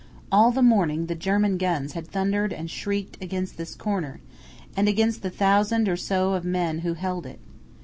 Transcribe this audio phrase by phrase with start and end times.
[0.31, 4.19] All the morning the German guns had thundered and shrieked against this corner,
[4.75, 7.37] and against the thousand or so of men who held it.